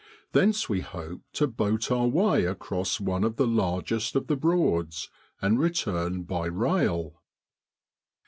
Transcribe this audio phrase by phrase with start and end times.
[0.31, 5.11] Thence we hope to boat our way across one of the largest of the Broads,
[5.43, 7.21] and return by rail.